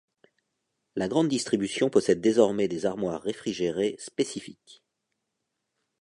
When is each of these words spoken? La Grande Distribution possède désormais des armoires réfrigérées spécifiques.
La 0.95 1.07
Grande 1.07 1.27
Distribution 1.27 1.91
possède 1.91 2.19
désormais 2.21 2.67
des 2.67 2.87
armoires 2.87 3.21
réfrigérées 3.21 3.97
spécifiques. 3.99 4.81